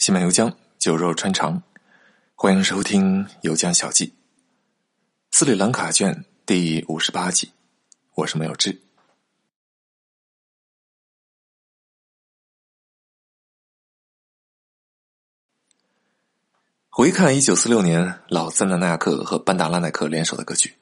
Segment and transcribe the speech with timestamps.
[0.00, 1.62] 西满油江酒肉穿肠，
[2.34, 4.06] 欢迎收听《油江小记》
[5.30, 7.52] 斯里兰卡卷第五十八集。
[8.14, 8.80] 我是没有志。
[16.88, 20.76] 回看一九四六年老森纳纳克和班达拉奈克联手的歌剧，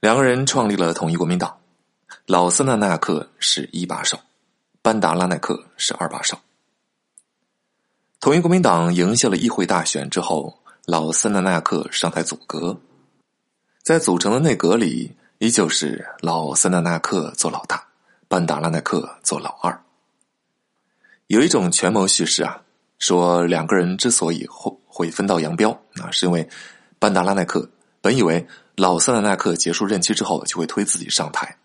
[0.00, 1.58] 两个人创立了统一国民党。
[2.26, 4.20] 老森纳纳克是一把手，
[4.82, 6.38] 班达拉奈克是二把手。
[8.22, 12.80] 统一国民党赢下了议会大选之后，老森纳纳克上台组阁，
[13.82, 17.84] 在组成的内阁里，依旧是老森纳纳克做老大，
[18.28, 19.82] 班达拉奈克做老二。
[21.26, 22.62] 有一种权谋叙事啊。
[23.00, 26.48] 说两个人之所以会会分道扬镳啊，是因为
[27.00, 27.68] 班达拉奈克
[28.00, 28.46] 本以为
[28.76, 31.56] 老斯纳纳克结束任期之后就会推自己上台，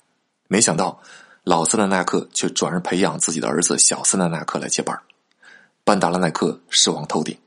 [0.48, 0.99] 没想到
[1.43, 4.99] 老斯纳纳克却转而培养自己的儿子小斯纳纳克来接班
[5.88, 7.40] 班达拉奈克失望透顶，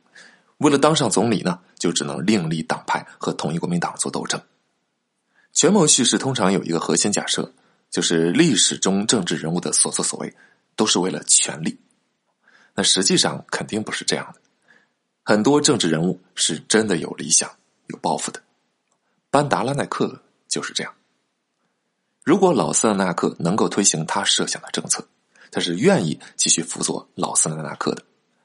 [0.57, 4.41] 为了当上总理呢，就只能另立党派和统一国民党做斗争。
[5.53, 7.53] 权谋叙事通常有一个核心假设，
[7.91, 10.35] 就是历史中政治人物的所作所为
[10.75, 11.79] 都是为了权力。
[12.75, 14.41] 那实际上肯定不是这样的，
[15.23, 17.51] 很多政治人物是真的有理想、
[17.89, 18.41] 有抱负的。
[19.31, 20.95] 班达拉奈克就是这样。
[22.25, 25.07] 如果老斯纳纳克能够推行他设想的政策，
[25.51, 28.03] 他是愿意继续辅佐老斯纳纳克的，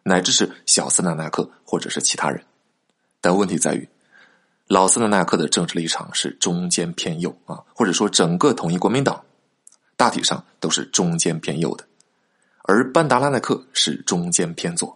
[0.07, 2.39] 乃至是小斯纳纳克或者是其他人。
[3.19, 3.89] 但问题在于，
[4.67, 9.25] 老斯纳纳克的政治立场是中间偏右啊，或者说整个统一国民党
[9.97, 11.83] 大体上都是中间偏右的。
[12.61, 14.95] 而班达拉奈克是中间偏左，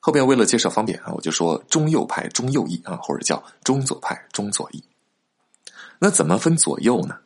[0.00, 4.84] 后边为了介绍方便啊，我就说中右派中右翼啊，或者叫中左派中左翼。
[5.98, 7.16] 那怎么分左右呢？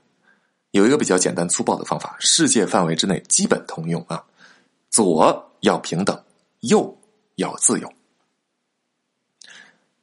[0.72, 4.22] 有一个比较简单粗暴的方法，世界范围之内基本通用啊。
[4.90, 6.22] 左要平等，
[6.60, 7.00] 又
[7.36, 7.92] 要自由。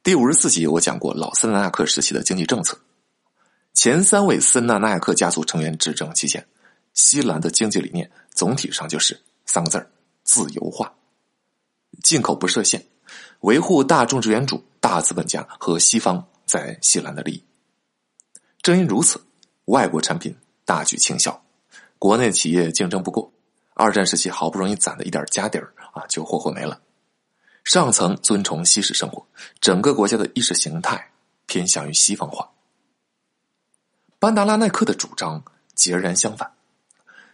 [0.02, 2.78] 第五十四集我讲过老森纳纳克时期的经济政策，
[3.74, 6.46] 前三位森纳纳克家族成员执政期间，
[6.94, 9.20] 西兰的经济理念总体上就是。
[9.48, 9.88] 三个字儿：
[10.24, 10.92] 自由化，
[12.02, 12.84] 进口不设限，
[13.40, 17.44] 维护大种植园主、大资本家和西方在西兰的利益。
[18.60, 19.24] 正因如此，
[19.66, 21.44] 外国产品大举倾销，
[22.00, 23.32] 国内企业竞争不过。
[23.78, 26.80] 二战时期好不容易攒的一点家底儿啊，就霍霍没了。
[27.62, 29.26] 上层尊崇西式生活，
[29.60, 31.12] 整个国家的意识形态
[31.44, 32.50] 偏向于西方化。
[34.18, 35.44] 班达拉奈克的主张
[35.74, 36.50] 截然相反，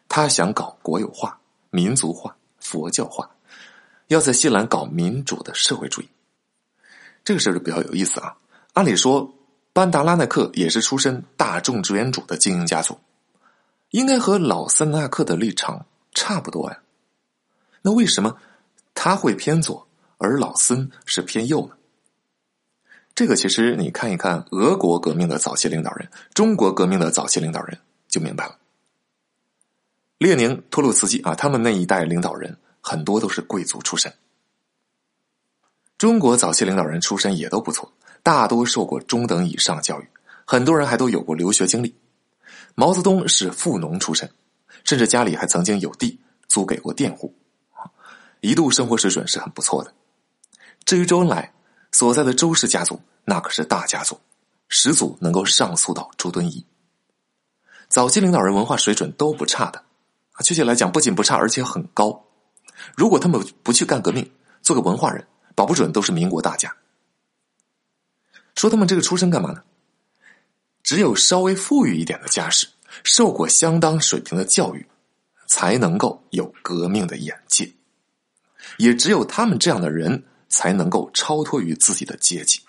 [0.09, 1.39] 他想搞国有化。
[1.75, 3.31] 民族化、佛教化，
[4.09, 6.09] 要在西兰搞民主的社会主义，
[7.25, 8.37] 这个事儿就比较有意思啊。
[8.75, 9.33] 按理说，
[9.73, 12.99] 班达拉奈克也是出身大众植园主的精英家族，
[13.89, 16.79] 应该和老森纳克的立场差不多呀。
[17.83, 18.39] 那为什么
[18.95, 19.87] 他会偏左，
[20.19, 21.77] 而老孙是偏右呢？
[23.15, 27.79] 这个其实你看一看俄国革命的早期领导人、中国革命的早期领导人
[28.09, 28.59] 就明白了。
[30.17, 34.15] 列宁、托洛茨基啊，他们那一代领导人很多都是贵族出身。
[35.99, 37.93] 中国早期领导人出身也都不错，
[38.23, 40.09] 大多受过中等以上教育，
[40.47, 41.95] 很多人还都有过留学经历。
[42.75, 44.33] 毛泽东是富农出身，
[44.85, 47.35] 甚至家里还曾经有地租给过佃户，
[48.41, 49.95] 一度生活水准是很不错的。
[50.85, 51.53] 至于周恩来
[51.93, 54.21] 所在的周氏家族，那可是大家族，
[54.69, 56.65] 始祖能够上溯到朱敦颐。
[57.89, 59.85] 早期领导人文化水准都不差的。
[60.33, 62.25] 啊，确切来讲，不仅不差，而且很高。
[62.97, 64.33] 如果他们不去干革命，
[64.63, 66.75] 做个文化人，保不准都是民国大家。
[68.55, 69.63] 说他们这个出身干嘛呢？
[70.83, 72.67] 只有稍微富裕一点的家世，
[73.05, 74.87] 受过相当水平的教育，
[75.47, 77.73] 才能够有革命的眼界。
[78.79, 82.61] 也只有他们这样的人，才能够超脱于自己的阶级。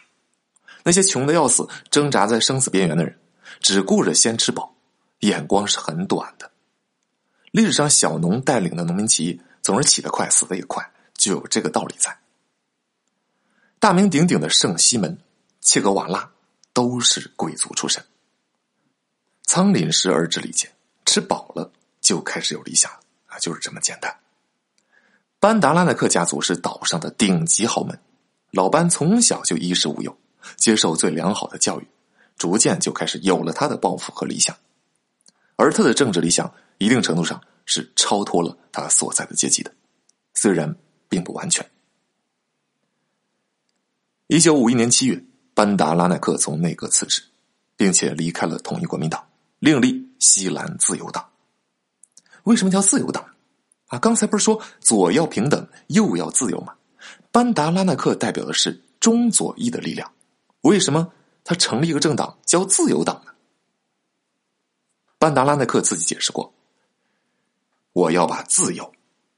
[0.83, 3.17] 那些穷的要死、挣扎在生死边缘的人，
[3.61, 4.75] 只顾着先吃饱，
[5.19, 6.51] 眼光是很短的。
[7.51, 12.17] 历史上，小农带领的农民起义总是起得快，死的也快，就有这个道理在。
[13.79, 15.17] 大名鼎鼎的圣西门、
[15.61, 16.31] 切格瓦拉
[16.73, 18.03] 都是贵族出身。
[19.53, 20.67] 仓廪实而知礼节，
[21.05, 21.71] 吃饱了
[22.01, 22.91] 就开始有理想
[23.27, 24.11] 啊，就是这么简单。
[25.39, 27.95] 班达拉奈克家族是岛上的顶级豪门，
[28.49, 30.17] 老班从小就衣食无忧，
[30.57, 31.87] 接受最良好的教育，
[32.35, 34.57] 逐渐就开始有了他的抱负和理想，
[35.55, 36.51] 而他的政治理想。
[36.79, 39.71] 一定程度上是超脱了他所在的阶级的，
[40.33, 40.75] 虽然
[41.07, 41.63] 并不完全。
[44.25, 45.23] 一九五一年七月，
[45.53, 47.21] 班达拉奈克从内阁辞职，
[47.77, 49.23] 并且离开了统一国民党，
[49.63, 51.25] 另立西兰自由党。
[52.43, 53.25] 为什么叫自由党？
[53.87, 56.75] 啊，刚才不是说左要平等，右要自由吗？
[57.31, 60.11] 班达拉纳克代表的是中左翼的力量，
[60.63, 61.13] 为什么
[61.45, 63.31] 他成立一个政党叫自由党呢？
[65.17, 66.53] 班达拉纳克自己解释过
[67.93, 68.93] ：“我要把自由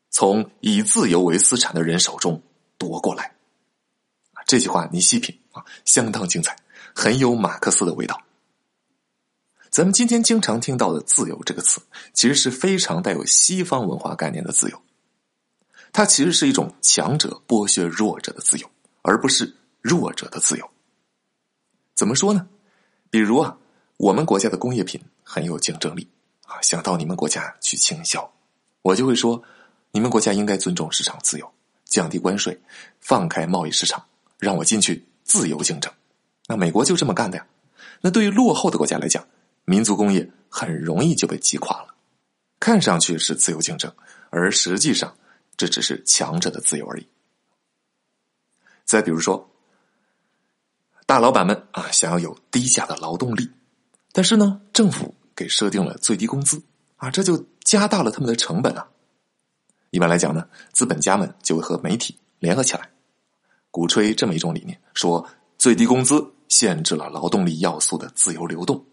[0.10, 2.42] 从以自由为资产的人手中
[2.80, 3.36] 夺过来。”
[4.48, 6.58] 这句话你细品啊，相当精彩，
[6.96, 8.20] 很有马克思的味道。
[9.76, 11.82] 咱们今天经常听到的“自由”这个词，
[12.14, 14.82] 其实是非常带有西方文化概念的自由。
[15.92, 20.66] 它其实是一种强者剥削弱者的自由，而不是弱者的自由。
[21.94, 22.48] 怎么说呢？
[23.10, 23.58] 比如啊，
[23.98, 26.08] 我们国家的工业品很有竞争力
[26.46, 28.32] 啊，想到你们国家去倾销，
[28.82, 29.44] 我就会说，
[29.92, 31.52] 你们国家应该尊重市场自由，
[31.84, 32.58] 降低关税，
[33.02, 34.02] 放开贸易市场，
[34.40, 35.92] 让我进去自由竞争。
[36.48, 37.46] 那美国就这么干的呀。
[38.00, 39.28] 那对于落后的国家来讲，
[39.66, 41.96] 民族工业很容易就被击垮了，
[42.60, 43.92] 看上去是自由竞争，
[44.30, 45.16] 而实际上
[45.58, 47.08] 这只是强者的自由而已。
[48.86, 49.50] 再比如说，
[51.08, 53.50] 大老板们啊，想要有低价的劳动力，
[54.12, 56.62] 但是呢，政府给设定了最低工资
[56.98, 58.88] 啊，这就加大了他们的成本啊。
[59.90, 62.92] 一般来讲呢，资本家们就会和媒体联合起来，
[63.72, 65.28] 鼓吹这么一种理念：说
[65.58, 68.86] 最低工资限制了劳动力要素的自由流动。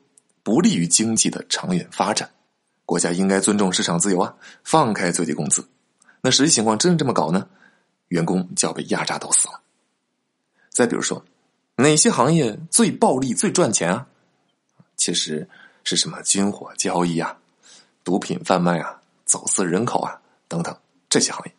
[0.42, 2.30] 不利于经济的长远发展，
[2.84, 4.34] 国家应该尊重市场自由啊，
[4.64, 5.66] 放开最低工资。
[6.20, 7.48] 那实际情况真的这么搞呢？
[8.08, 9.60] 员工就要被压榨到死了。
[10.68, 11.24] 再比如说，
[11.76, 14.06] 哪些行业最暴利、最赚钱啊？
[14.96, 15.48] 其实
[15.84, 17.36] 是什么军火交易啊、
[18.04, 20.76] 毒品贩卖啊、走私人口啊等等
[21.08, 21.52] 这些行业。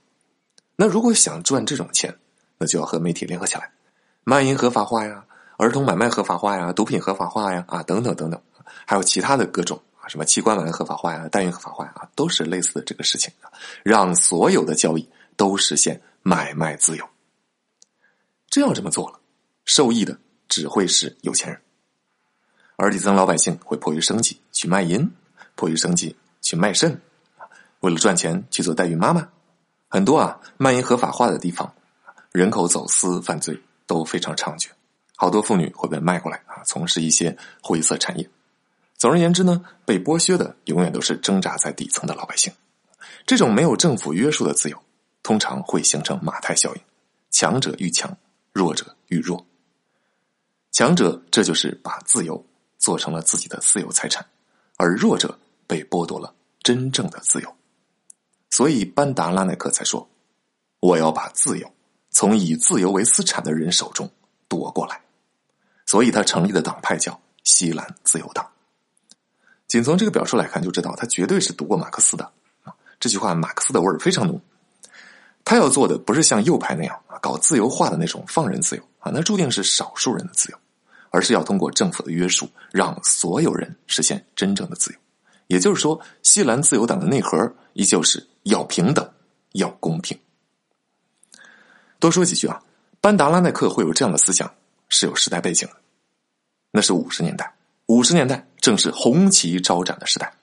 [0.75, 2.18] 那如果想赚这种钱，
[2.57, 3.71] 那就要和媒体联合起来，
[4.24, 5.25] 卖淫合法化呀，
[5.57, 8.41] 儿童买卖合法化呀，毒品合法化呀，啊等等等等。
[8.86, 13.51] 还有其他的各种啊，什么器官买卖合法化呀、代孕合法化呀，都是类似的这个事情啊，
[13.83, 17.07] 让所有的交易都实现买卖自由。
[18.50, 19.19] 这样这么做了，
[19.65, 20.18] 受益的
[20.48, 21.60] 只会是有钱人，
[22.75, 25.10] 而底层老百姓会迫于生计去卖淫，
[25.56, 27.01] 迫于生计去卖肾，
[27.80, 29.27] 为了赚钱去做代孕妈妈。
[29.88, 31.74] 很多啊，卖淫合法化的地方，
[32.31, 34.69] 人口走私犯罪都非常猖獗，
[35.15, 38.30] 好多妇女会被卖过来啊，从事一些灰色产业。
[39.03, 42.53] 总而言之呢，被剥削的永远都是挣扎在底层的老百姓。
[43.25, 44.81] 这种没有政府约束的自由，
[45.21, 46.81] 通常会形成马太效应：
[47.29, 48.15] 强者愈强，
[48.53, 49.45] 弱者愈弱。
[50.71, 52.45] 强者这就是把自由
[52.77, 54.25] 做成了自己的私有财产，
[54.77, 57.55] 而弱者被剥夺了真正的自由。
[58.51, 60.09] 所以班达拉奈克才说
[60.79, 61.69] ：“我要把自由
[62.09, 64.09] 从以自由为资产的人手中
[64.47, 65.01] 夺过来。”
[65.85, 68.50] 所以他成立的党派叫西兰自由党。
[69.73, 72.31] 仅从这个表述来看，就知道他绝对是读过马克思的。
[72.99, 74.39] 这句话马克思的味儿非常浓。
[75.43, 80.57] 他要做的不是像右派那样，搞自由化的那种放任自由啊，那注定是少数人的自由，
[81.09, 84.99] 而是要通过政府的约束，让所有人实现真正的自由。
[85.47, 89.09] 也就是说，西兰自由党的内核依旧是要平等、
[89.53, 90.15] 要公平。
[91.97, 92.61] 多说几句啊，
[93.01, 94.53] 班达拉奈克会有这样的思想，
[94.87, 95.77] 是有时代背景的，
[96.69, 97.55] 那是五十年代。
[97.93, 100.33] 五十年代正是红旗招展的时代，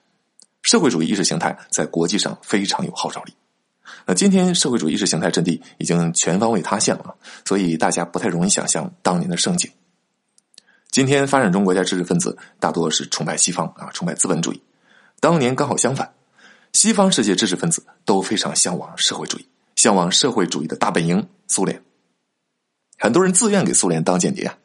[0.61, 3.33] 社会主义意识形态在国际上非常有号召力。
[4.05, 7.13] 那今天社会主义意识形态阵地已经全方位塌陷了，
[7.43, 9.69] 所以大家不太容易想象当年的盛景。
[10.91, 14.61] 今天发展中国家知识分子大多是崇拜西方啊，崇拜资本主义。
[15.19, 16.09] 当年刚好相反，
[16.71, 21.83] 西方世界知识分子都非常向往社会主义，向往社会主义的大本营苏联。
[22.97, 24.57] 很多人自愿给苏联当间谍啊。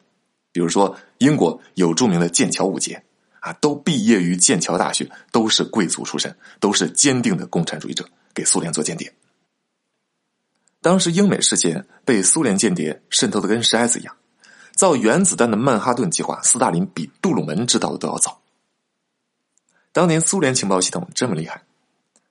[0.57, 3.03] 比如说，英国有著名的剑桥五杰，
[3.41, 9.13] 啊，都毕业于剑桥大学，都是贵族出身，都是坚定的共产主义者，给苏联做间谍。
[10.81, 14.17] 当时英美世界被苏联间谍渗透的跟筛子一样，
[14.73, 18.41] 造原子弹的曼哈顿计划，斯大林比杜鲁门知道的都要早。
[19.91, 21.61] 当年苏联情报系统这么厉害，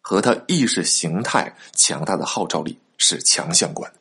[0.01, 3.99] 和他意识形态强大的号召力是强相关的。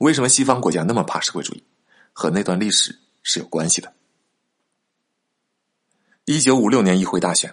[0.00, 1.64] 为什么西方国家那么怕社会主义？
[2.12, 2.98] 和那段历史。
[3.26, 3.92] 是有关系的。
[6.26, 7.52] 一九五六年议会大选，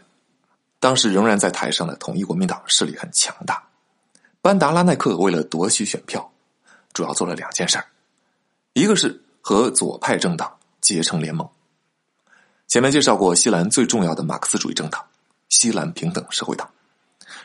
[0.80, 3.68] 当时仍然在台上的统一国民党势力很强大。
[4.40, 6.32] 班达拉奈克为了夺取选票，
[6.94, 7.88] 主要做了两件事儿：
[8.74, 11.50] 一个是和左派政党结成联盟。
[12.68, 15.04] 前面介绍过，西兰最重要的马克思主义政党——
[15.50, 16.70] 西兰平等社会党。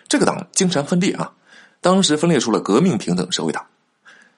[0.07, 1.33] 这个党经常分裂啊，
[1.81, 3.67] 当时分裂出了革命平等社会党。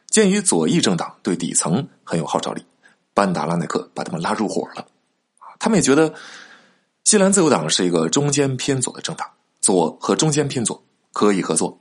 [0.06, 2.64] 鉴于左翼政党对底层很有号召力。
[3.14, 4.86] 班达拉奈克把他们拉入伙了，
[5.58, 6.14] 他们也觉得
[7.04, 9.28] 西兰自由党是一个中间偏左的政党，
[9.60, 11.80] 左和中间偏左可以合作。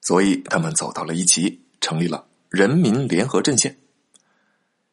[0.00, 3.78] 所以他们走到了一起，成立了人民联合阵线，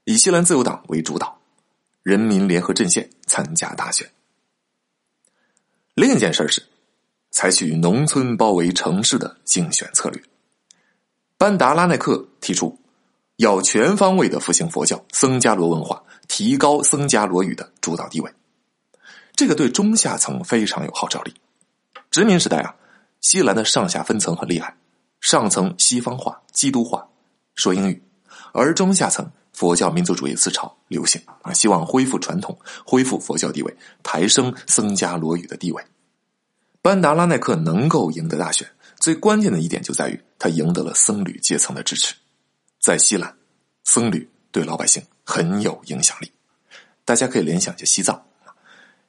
[0.06, 1.42] 以西兰自由党为主导，
[2.04, 4.10] 人民联合阵线参加大选。
[5.96, 6.66] 另一件事是，
[7.32, 10.24] 采取农村包围城市的竞选策略。
[11.38, 12.80] 班达拉奈克提出，
[13.42, 18.32] 要全方位的复兴佛教僧伽罗文化，提高僧伽罗语的主导地位。
[19.36, 21.34] 这个对中下层非常有号召力。
[22.12, 22.76] 殖民时代啊，
[23.20, 24.78] 西兰的上下分层很厉害，
[25.22, 27.08] 上层西方化、基督化，
[27.56, 28.00] 说英语，
[28.54, 32.56] 而中下层佛教民族主义思潮流行啊，希望恢复传统，
[32.86, 35.84] 恢复佛教地位，抬升僧伽罗语的地位。
[36.84, 38.70] 班达拉奈克能够赢得大选，
[39.00, 42.14] 最关键的一点就在于他赢得了僧侣阶层的支持。
[42.82, 43.34] 在西兰，
[43.86, 46.32] 僧侣对老百姓很有影响力。
[47.06, 48.26] 大家可以联想一下西藏，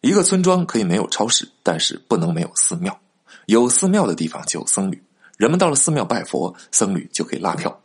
[0.03, 3.01] 一个村庄可以没有超市，但是不能没有寺庙。
[3.47, 5.03] 有寺庙的地方就有僧侣，
[5.39, 7.83] 人们到了寺庙拜佛，僧侣就可以拉票。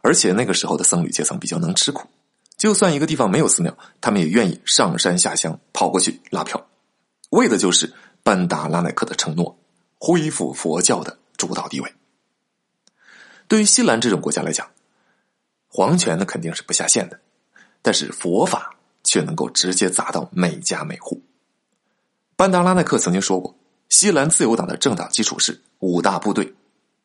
[0.00, 2.08] 而且那个时候的僧侣阶层比较能吃苦，
[2.56, 6.66] 就算一个地方没有寺庙，他们也愿意上山下乡跑过去拉票，
[7.30, 7.92] 为的就是。
[8.24, 9.58] 班达拉奈克的承诺，
[9.98, 11.92] 恢复佛教的主导地位。
[13.48, 14.70] 对于西兰这种国家来讲，
[15.74, 17.18] 皇权呢肯定是不下线的，
[17.80, 21.22] 但是佛法却能够直接砸到每家每户。
[22.36, 23.56] 班达拉奈克曾经说过，
[23.88, 26.52] 西兰自由党的政党基础是五大部队：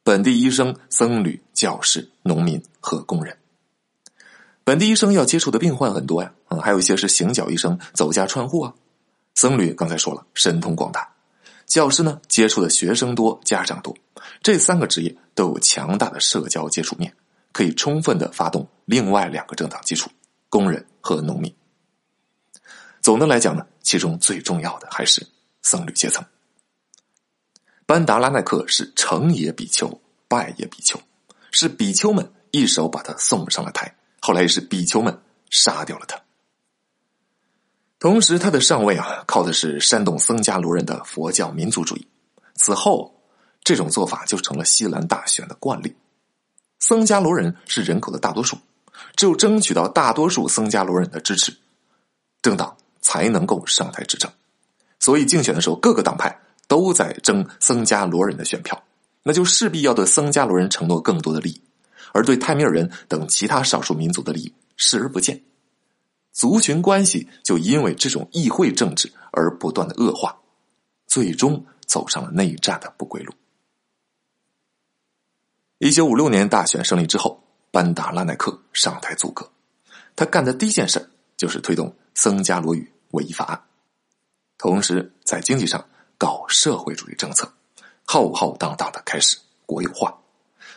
[0.03, 3.37] 本地医生、僧侣、教师、农民和工人。
[4.65, 8.73] 本地医生要接触的病患很多呀，嗯，还有一些是行脚医生，走家串户啊。
[9.35, 11.01] 僧侣刚才说了，神通广大；
[11.65, 13.95] 教师呢，接触的学生多，家长多。
[14.43, 17.13] 这三个职业都有强大的社交接触面，
[17.51, 20.09] 可以充分的发动另外两个政党基础——
[20.49, 21.53] 工人和农民。
[23.01, 25.25] 总的来讲呢，其中最重要的还是
[25.61, 26.23] 僧侣阶层。
[27.85, 30.99] 班达拉奈克是成也比丘，败也比丘，
[31.51, 36.21] 是比丘们一手把他送上了台，后来也是比丘们杀掉了他。
[37.99, 42.07] 同时，他的上位啊，靠的是煽动僧伽罗人的佛教民族主义。
[42.55, 43.23] 此后，
[43.63, 45.95] 这种做法就成了西兰大选的惯例。
[46.79, 48.57] 僧伽罗人是人口的大多数，
[49.15, 51.55] 只有争取到大多数僧伽罗人的支持，
[52.41, 54.31] 政党才能够上台执政。
[54.99, 58.83] 所以，竞选的时候，各个党派都在争僧伽罗人的选票，
[59.23, 61.61] 那就势必要对僧伽罗人承诺更多的利益，
[62.13, 65.41] 而对泰米尔人等其他少数民族的利益视而不见。
[66.31, 70.37] 族群关系就因为这种议会政治而不断的恶化，
[71.07, 73.33] 最终走上了内战的不归路。
[75.79, 79.47] 一九五六年大选胜利之后，班达拉奈克上台组阁，
[80.15, 81.07] 他干的第一件事
[81.37, 83.61] 就是推动僧伽罗语唯一法案，
[84.57, 87.47] 同时在经济上搞社会主义政策，
[88.05, 90.17] 浩浩荡荡的开始国有化，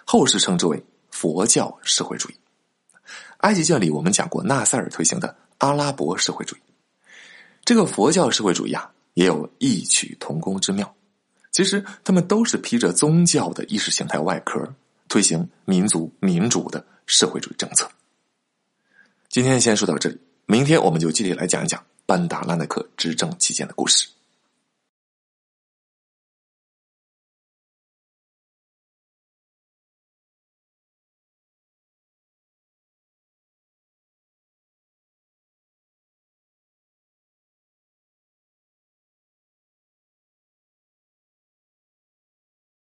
[0.04, 2.34] 后世称之为佛教社会主义。
[3.38, 5.34] 埃及卷里我们讲过纳赛尔推行的。
[5.60, 6.60] 阿拉伯社会主义，
[7.64, 10.94] 这个佛教社会主义啊，也有异曲同工之妙。
[11.50, 14.74] 其实他们都是披着宗教的意识形态外壳，
[15.10, 17.90] 推行民族民主的社会主义政策。
[19.28, 24.08] 今天先说到这里，明天我们就具体来讲一讲班达拉奈克执政期间的故事。